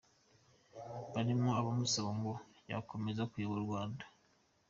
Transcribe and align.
Barimo 1.13 1.49
abamusaba 1.59 2.09
ko 2.21 2.31
yakomeza 2.71 3.21
kuyobora 3.31 3.59
u 3.61 3.65
Rwanda. 3.67 4.03